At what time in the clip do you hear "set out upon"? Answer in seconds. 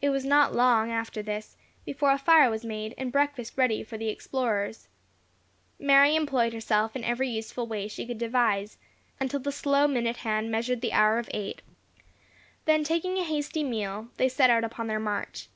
14.30-14.86